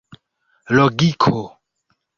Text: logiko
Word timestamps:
logiko 0.75 1.35